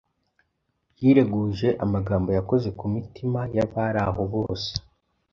[0.99, 4.71] Yireguje amagambo yakoze ku mitima y’abari aho bose,